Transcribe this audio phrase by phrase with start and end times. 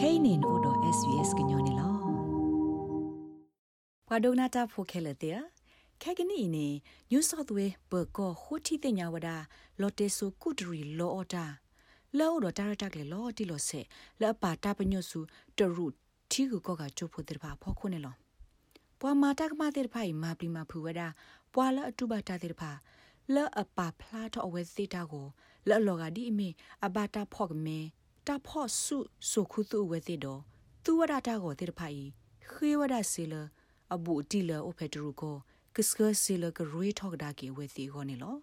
[0.00, 1.88] kainin odo svs gnyone lo
[4.08, 5.30] wadona ta phokhele te
[6.02, 6.66] khagini ne
[7.10, 9.36] new south way per ko hoti te nya wada
[9.80, 11.44] lotte so kutri lo oda
[12.16, 13.80] lo odo director ke lo ti lo se
[14.20, 15.20] la pa ta panyo su
[15.56, 15.86] tru
[16.30, 18.12] thi ku ko ga chu pho te ba pho khone lo
[19.00, 21.00] ပွာမာတကမတဲ့ဖိုင်မာပလီမာဖူဝဒ
[21.54, 22.72] ပွာလာအတုဘတာတဲ့ဖာ
[23.34, 25.26] လောအပဖလာတော့အဝဲစီတာကို
[25.68, 26.48] လောလောကဒီအမေ
[26.86, 27.80] အဘတာဖော့မေ
[28.26, 28.96] တာဖော့ဆု
[29.30, 30.40] ဆုခုသူဝဲစီတော့
[30.84, 32.02] သူဝဒတာကိုတဲ့ဖိုင်
[32.50, 33.34] ခေဝဒစီလ
[33.94, 35.36] အဘူတီလအဖက်တရူကို
[35.76, 38.36] ကစကစီလကရွေးထောက်တာကေဝဲစီကိုနေလော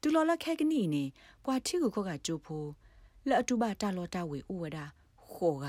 [0.00, 1.04] တူလောလခဲကနီနေ
[1.44, 2.70] ပွာတီကိုခေါကကျိုးဖိုး
[3.28, 4.78] လောအတုဘတာလောတာဝေဥဝဒ
[5.32, 5.66] ခိုက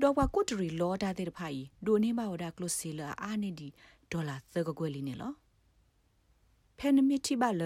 [0.00, 3.68] ဒေါ်ဝကုတရီလောတာတဲ့ဖိုင်ဒိုနေမဝဒကလုစီလာအာနေဒီ
[4.12, 5.32] ဒေါ်လာသကကွယ်လီနေလော
[6.78, 7.62] ဖဲနမီတီဘာလ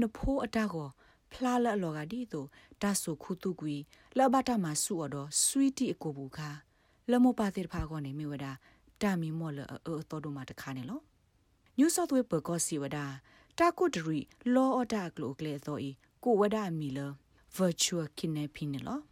[0.00, 0.88] နဖိုးအတာကို
[1.34, 2.48] ဖလာလလောကဒီတို့
[2.82, 3.76] ဒါဆုခုတုကွီ
[4.18, 6.50] လဘတာမဆူအတော့ဆွီတီအကိုဘူးခါ
[7.10, 8.46] လမပါတဲ့ဖာကောနေမိဝဒ
[9.02, 9.80] တာမီမော်လအော
[10.10, 11.00] တော်တို့မှာတခါနေလော
[11.78, 12.98] ညူဆော့သဝေးပကောစီဝဒ
[13.58, 14.18] တာကုတရီ
[14.54, 15.90] လောအတာကလိုကလေသောဤ
[16.24, 16.98] ကိုဝဒမီလ
[17.56, 19.02] virtual kidnapping နော်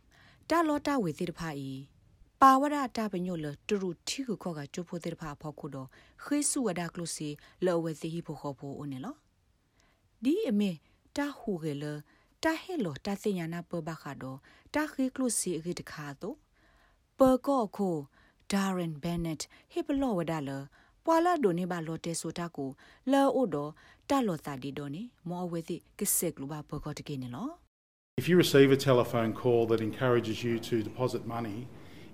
[0.50, 1.70] တာလောတာဝေသေးတဖာဤ
[2.40, 5.88] ပါဝရတာပညိုလတူရူထီကိုခေါကကျိုးဖို့တဲ့ဖာဖောက်ခုတော့
[6.24, 7.28] ခေဆုဝဒကလုစီ
[7.64, 9.14] လောဝဲစီဟိဖို့ခေါ်ဖို့ဦးနေလော
[10.24, 10.70] ဒီအမေ
[11.16, 11.84] တာဟူကေလ
[12.42, 14.38] တာဟဲလောတာစညာနာပဘခါတော့
[14.74, 16.36] တာခေကလုစီအခိတခါတော့
[17.18, 17.96] ပကောခို
[18.52, 19.38] ဒါရင်ဘန်နက်
[19.72, 20.50] ဟိပလောဝဒါလ
[21.04, 22.70] ပွာလာဒိုနေဘာလော်တဲဆိုတာကို
[23.12, 23.70] လောအိုတော့
[24.10, 27.48] တာလော်တာဒီတော့နေမောဝဲစီကစ်ဆက်ကလူဘာပကောတကိနေလော
[28.20, 31.58] If you receive a telephone call that encourages you to deposit money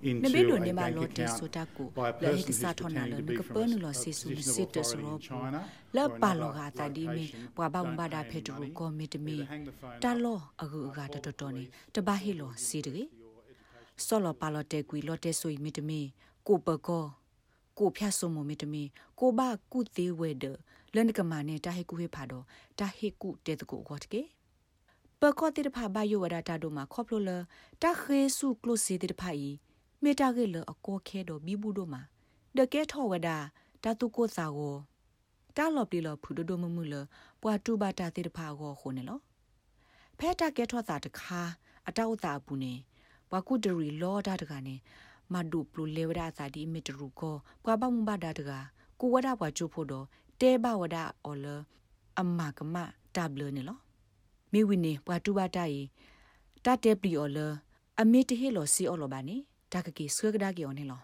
[0.03, 2.45] into a Nebedo ne bank ba lo te account sotako by a la person hek
[2.45, 4.11] who's sa thona pretending lo to ne be ka from pon a, lo a se
[4.19, 5.59] su position se of te authority so in China
[5.95, 8.21] la or pa lo another ga ta di me location, wa ba don't ba da
[8.23, 8.71] pay phe any tu money.
[8.77, 10.33] ko me te me Either hang the phone ta up lo
[10.63, 13.07] agu ga ta to to ne ta ba he lo si de
[14.05, 15.99] so lo pa lo te kwi lo te so i me te me
[16.43, 16.99] ko pa ko
[17.79, 18.83] ကိုဖျတ်ဆုံမမီတမီ
[19.19, 19.39] ကိုဘ
[19.71, 20.45] ကုသေးဝဲဒ
[20.95, 22.45] လန်ကမာနေတာဟေကူဟေဖာတော့
[22.79, 24.21] တာဟေကုတဲတကိုကောတကေ
[25.21, 27.31] ပကောတိတဖာဘယဝဒတာတို့မှာခေါပလိုလ
[27.81, 29.51] တာခေစုကလုစီတိတဖာဤ
[30.03, 32.01] မေတာကေလအကောခဲတော့ဘီဘူးတို့မှာ
[32.57, 33.29] ဒကဲထောဝဒ
[33.83, 34.75] တာတုကိုစာကို
[35.57, 36.95] တာလော်ပလီလော်ဖူဒဒမမှုလ
[37.41, 39.19] ပွာတူဘာတာတိတဖာကိုခုန်နေလော
[40.17, 41.39] ဖဲတာကဲထောတာတခါ
[41.87, 42.73] အတောက်တာဘူးနေ
[43.31, 44.75] ဘကုဒရီလောတာတကနေ
[45.33, 48.51] မဒုပလူလေဝဒသာဒီမီတရူကိုပွာပမှုဘာဒါတက
[48.99, 50.05] ကိုဝဒဘွာချိုဖို့တော့
[50.41, 51.45] တဲဘဝဒအော်လ
[52.19, 52.75] အမကမ
[53.15, 53.77] တဘလနေလော
[54.51, 55.79] မိဝိနေပွာတူဘာတိုင်
[56.65, 57.39] တတဲပလီအော်လ
[57.99, 59.37] အမီတဟေလောစီအော်လောဘာနေ
[59.73, 61.01] တကကီဆွေကဒါကီအော်နေလော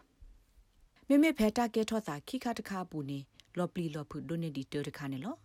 [1.07, 3.19] မိမိဖဲတာကဲထောတာခိခတခါပူနေ
[3.57, 5.35] လောပလီလောဖုဒိုနေဒီတေတခါနေလော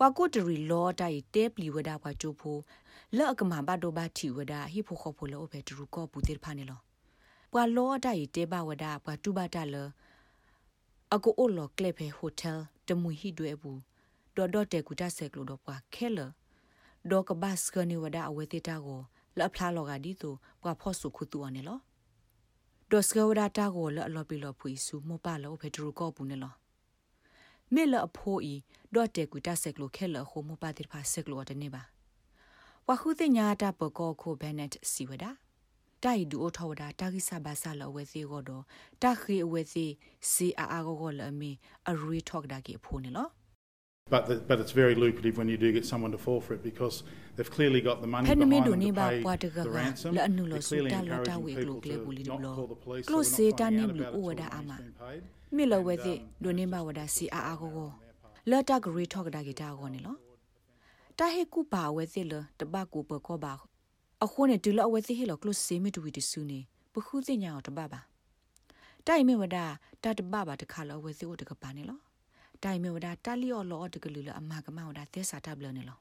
[0.00, 2.60] ဝါကုတရီလောတိုင်တဲပလီဝဒဘွာချိုဖို့
[3.16, 6.80] လောအကမဘတ်ဒိုဘာတီဝဒဟိဖို့ခေါ်ဖို့လောဘဲတရူကောပူတေဖာနေလော
[7.52, 9.76] ပွာလောဒိုင်တေဘဝဒပွာတူဘတာလ
[11.14, 12.58] အကိုအိုလောကလေဖေဟိုတယ်
[12.88, 13.80] တမူဟီဒွဲဘူး
[14.36, 16.18] ဒေါ်ဒေါ်တေကူတာဆက်ကလိုတော့ပွာခဲလ
[17.10, 19.00] ဒေါ်ကဘတ်စကနီဝဒအဝဲတေတာကို
[19.38, 20.30] လအဖလာလောကဒီတူ
[20.62, 21.78] ပွာဖော့ဆုခုတူအနေလော
[22.96, 26.54] ဒေါ်စကဝဒတာကိုလအလော်ပီလော်ဖွေစုမပလောဖေဒရူကောဘူးနေလော
[27.74, 28.54] မေလအဖိုးဤ
[28.94, 31.82] ဒေါ်တေကူတာဆက်လိုခဲလဟိုမပတိဖာဆက်လိုတနေပါ
[32.88, 35.30] ဝခုတင်ညာတာပကောခိုဘနက်စီဝဒါ
[36.02, 38.64] တိုင်ဒူအထောဝဒတာကိစဘာဆာလဝဲစီကိုတော့
[39.02, 39.86] တာခိအဝဲစီ
[40.30, 41.50] စီအာအာကိုကိုလအမီ
[41.90, 43.28] အရီထောက်ဒါကိဖိုးနေလော
[44.10, 46.62] But the, but it's very lucrative when you do get someone to fall for it
[46.62, 47.04] because
[47.36, 49.62] they've clearly got the money ဖဲန behind မီ them ဒို to နေ pay ဘာပွားတက the
[49.66, 50.10] က ransom.
[50.16, 52.78] လအနုလ They're ဆူ clearly တာလတာ encouraging ဝေကလု people ကလေဘူးလီ to ဘ not လော call the
[52.84, 54.36] police ကလု so စေ they're တာ not နေ finding ဘ out လူ about ဝ it
[54.40, 55.22] ဒ till အာ the မ money's been paid.
[55.56, 56.12] မီလဝဲစီ
[56.42, 57.88] ဒိုနေဘာဝဒစီအာအာကိုကို
[58.50, 60.16] လတာဂရီထောက်ဒါကိတာကိုနေလော
[61.18, 63.52] တာဟေကူပါဝဲစီလတဘကူပကောပါ
[64.24, 66.60] အခုနဲ့တူလအဝဲစီဟေလကလုစေမီတူဝီတဆူနေ
[66.92, 68.00] ပခုစညာတဘပါ
[69.06, 69.56] တိုင်မေဝဒ
[70.04, 71.98] တာတဘပါတခါလောဝဲစီကိုတကပါနေလော
[72.64, 75.98] တိုင်မေဝဒတာလီအော်လောတကလူလအမကမဝဒသစ္စာတဘလနေလော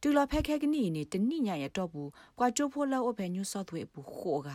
[0.00, 4.48] တူလဖက်ခဲကနီနေတနိညာရတော့ဘူးကွာချိုဖိုလောအဖဲညူဆော့သွေဘူးခိုက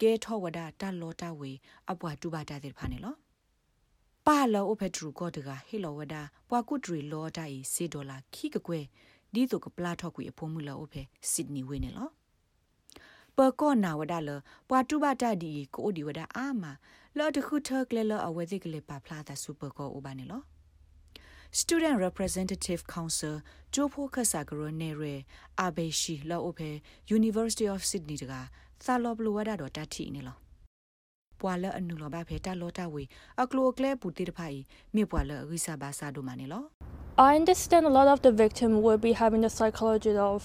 [0.00, 1.50] ကဲထောဝဒတာလောတာဝေ
[1.90, 3.14] အပွားတူပါတာတဲ့ဖာနေလော
[4.26, 6.14] ပါလောအဖဲထရူကောတကဟေလောဝဒ
[6.48, 8.80] ပွာကုတရီလောတာဤစေဒေါ်လာခိကကွဲ
[9.34, 12.08] ဒီတုကပလာထောက်ကွေအဖို့မှုလောအဖဲစစ်နီဝေနေလော
[13.36, 14.30] ပကောနာဝဒလ
[14.68, 16.64] ပွာတူဘတာဒီကိုဒီဝဒအာမ
[17.18, 20.42] လောတခုထကလေလောအဝဲစိကလေပါဖလာတာစူပကောဥပါနေလော
[21.62, 23.34] Student Representative Council
[23.74, 25.02] ဂျိုဖိုခဆာဂရိုနေရ
[25.64, 26.70] အဘေရှိလောအဖေ
[27.18, 28.34] University of Sydney တက
[28.84, 30.36] သာလောဘလဝဒတော့တတိနေလော
[31.40, 33.04] ပွာလအနုလောဘဖေတာလောတာဝေ
[33.42, 34.58] အကလိုကလဲပူတိတဖိုင်
[34.94, 36.64] မြေပွာလအရိစာဘာစာဒိုမနေလော
[37.28, 40.40] I understand a lot of the victim will be having the psychology of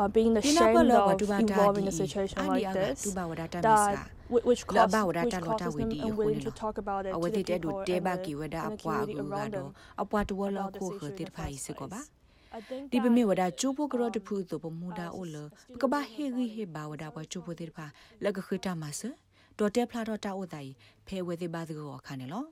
[0.00, 2.98] uh, being ashamed of involving in a situation like this.
[3.14, 4.15] that whi-
[4.48, 6.48] which လာ costs, ဘာဝဒ which တာလောတာ causes ဝေ them ဒီ and ခို willing နေ to
[6.48, 8.56] လော talk about it အ to ဝေ the တိတဲ့ဒု people တေ and ဘာ the, ကီဝဒ
[8.58, 11.24] and အ the ပွား community ကူ around ကတော့ them အပွားတဝလ about the ခိုခ situation တေ
[11.24, 12.10] in the ဖိုင် first စကောပါ place.
[12.58, 15.44] I think ဒီပ that, မေဝဒချိုးဖို့ကရတ um, ဖူးတပမူဒါအိုလပ
[15.82, 17.86] ကဘာဟေရီဟေဘာဝဒဘချိုးဖို့တေဖာ
[18.24, 19.00] လကခတာမဆ
[19.58, 20.70] ဒေါ်တဲဖလာတော့တာအိုတိုင်
[21.06, 22.44] ဖဲဝဲသေးပါသကောခါနေလော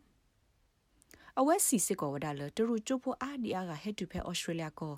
[1.40, 4.94] အဝက်စီစစ်ကောဝဒါလတရူချိုးဖို့အာဒီအာကဟက်တူဖဲဩစတြေးလျကော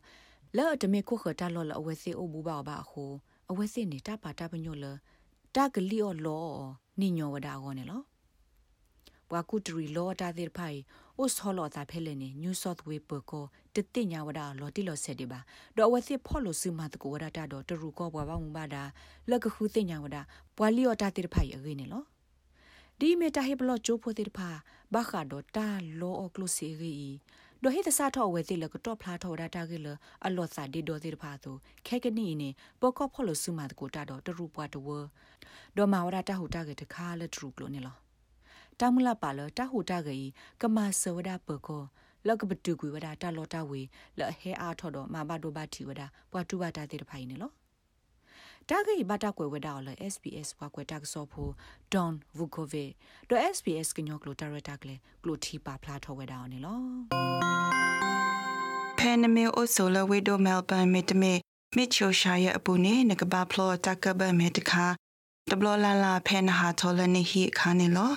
[0.56, 3.12] လဲ့တမေခိုခတာလောလအဝက်စီအိုဘူဘာဘာခို
[3.50, 4.84] အဝက်စီနေတာပါတာပညိုလ
[5.56, 6.48] တာကလီအောလော
[7.00, 8.02] နိညောဝဒါကောနေလော
[9.30, 10.80] ဘွာကူတရီလောတာသေးဖိုင်
[11.18, 13.44] အိုဆောလောတာဖဲလေနေ New South Wales ပကော
[13.74, 15.40] တတိညာဝဒါလောတိလောဆက်ဒီပါ
[15.76, 18.82] ဒေါ်ဝစီဖော်လို့စုမတကိုဝဒါတာတော့တရူကောဘွာဘမူပါဒါ
[19.30, 20.22] လကခုတိညာဝဒါ
[20.56, 22.04] ဘွာလီယောတာသေးဖိုင်အဂိနေလော
[22.98, 24.50] ဒီမေတာဟေဘလောချိုးဖို့သေးဖာ
[24.94, 25.66] ဘာခါတော့တာ
[26.00, 26.92] လောအောကလုစီဂီ
[27.62, 29.86] ဒိုဟိတစာထောဝဲတိလကတော့ဖလာထောဒါတာကလ
[30.24, 31.52] အလောစာဒီဒိုသေးဖာသူ
[31.86, 32.50] ခဲကနီနေ
[32.80, 34.88] ပေါကောဖော်လို့စုမတကိုတာတော့တရူပွားတဝ
[35.76, 37.96] ဒေါ်မာဝဒါတာဟူတာကတခါလက်ထရူကလို့နေလော
[38.80, 40.18] တာမလာပါလတာဟူတာကေ
[40.60, 41.84] ကမဆဝဒပကော
[42.26, 43.80] လကပတူကွေဝဒတာလောတာဝေ
[44.18, 47.52] လဟဲအားထော်တော့မဘဒိုဘတီဝဒပွားတူဘတာတေတဖိုင်နေလော
[48.70, 51.48] တာဂိဘတာကွယ်ဝဒါလ SBS ဘွားကွယ်တာကစောဖို
[51.92, 52.86] ဒွန်ဗူကိုဗေ
[53.28, 56.80] ဒို SBS ကညောကလိုတာရတာကလေကလိုတီပါဖလာထော်ဝဒါနေလော
[58.98, 61.32] ဖဲနမေအိုဆိုလဝေဒိုမဲလ်ဘန်မီတမေ
[61.76, 64.86] မစ်ချိုရှာရဲ့အပူနေငကဘာဖလောတကဘမဲတခါ
[65.50, 68.12] တဘလလာလာဖဲနဟာထောလနေဟိခါနေလော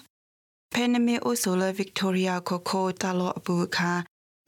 [0.73, 3.91] ဖဲနမေအိုဆိုလဗစ်တိုးရီယာကိုကိုတာလောအပူခါ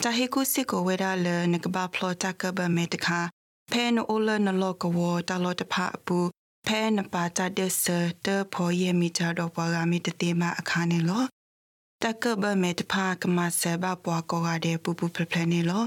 [0.02, 3.20] တဟေကုစစ်ကိုဝဲဒါလငကဘာဖလောတကဘမဲတခါ
[3.72, 4.98] ဖဲနိုအိုလနလောကဝ
[5.28, 6.18] တာလောတဖအပူ
[6.66, 11.22] ဖဲနပါတာဒက်ဆာတဖော်ရဲ့မီတာတော့ပွားကမီတတိမအခါနေလော
[12.02, 15.84] တကဘမဲတဖကမဆဘပွားကောရတဲ့ပူပူဖလဖလနေလော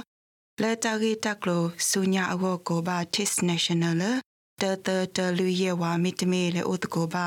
[0.61, 4.01] လေတာဂီတက်လိုဆူညာအဝကိုဘာ tis national
[4.61, 7.25] တတတလူရဲ့ဝါမီတမီလေဥတကိုဘာ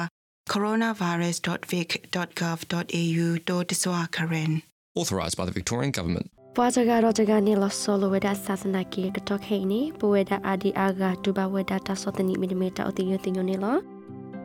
[0.52, 4.52] coronavirus.vic.gov.au တိုတဆွာခရင်
[5.00, 6.26] authorised by the Victorian Government.
[6.60, 13.76] ပွားကြကတော့ကြကနေလဆောလဝဒစာစနာကေကတော့ခိနေပဝဒအာဒီအာဂါတူဘဝဒတာစောတနိမီလီမီတာအတိယတင်ညနေလော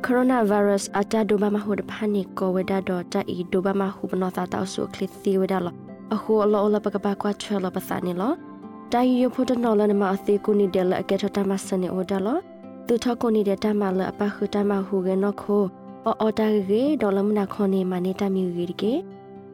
[0.04, 5.74] ကိုရိုနာဗိုင်းရပ်စ်အတာဒိုဘာမဟုဒဖာနီကိုဝဒတော့တာအီဒိုဘာမဟုဘနောတာတောက်ဆုခလစ်သီဝဒလော
[6.14, 8.34] အခုအလောလပကပကွာချေလပစနေလော
[8.92, 12.38] တိုင်ယဖို့တနော်လနမအသေးကူနီတယ်လအကက်ထတမစနေဝဒလော
[12.88, 15.64] သူထကိုနေတဲ့တမလအပခုတမဟုကနောခို
[16.06, 18.94] အော်အော်တာကေဒေါ်လမနာခေါနေမနေတာမီရီကေ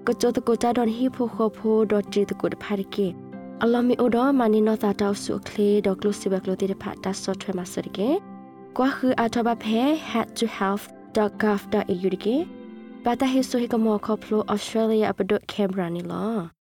[0.09, 3.07] ကချိုတကိုတာဒွန်ဟီဖိုခိုဖိုဒတ်ဂျီတကိုတဖာရီကေ
[3.63, 8.09] အလမီအိုဒေါ်မနီနောတာတောက်ဆုခလေဒေါကလုစီဘကလိုတီတဖာတာဆော့ထွဲမစရကေ
[8.77, 12.35] ကွာခူအထဘဖဲ had to health.gov.au ကေ
[13.03, 16.58] ပတာဟိဆိုဟီကမောခေါပလိုဩစတြေးလျအပဒုတ်ကင်ဘရာနီလော